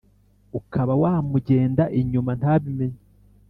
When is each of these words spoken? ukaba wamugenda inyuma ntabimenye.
ukaba 0.59 0.93
wamugenda 1.03 1.83
inyuma 1.99 2.31
ntabimenye. 2.39 2.99